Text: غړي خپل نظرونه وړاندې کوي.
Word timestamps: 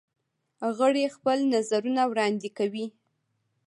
غړي 0.77 1.05
خپل 1.15 1.37
نظرونه 1.53 2.01
وړاندې 2.11 2.49
کوي. 2.57 2.85